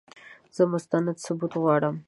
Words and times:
زه 0.55 0.63
مستند 0.71 1.07
ثبوت 1.25 1.53
غواړم! 1.61 1.95